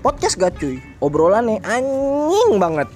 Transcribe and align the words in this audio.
podcast 0.00 0.36
gak 0.36 0.56
cuy? 0.60 0.80
Obrolannya 1.00 1.60
anjing 1.64 2.60
banget. 2.60 2.88